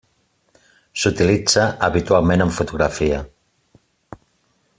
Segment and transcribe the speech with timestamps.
[1.01, 3.21] S'utilitza habitualment en fotografia.